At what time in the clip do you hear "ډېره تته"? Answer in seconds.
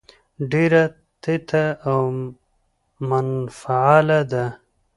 0.51-1.65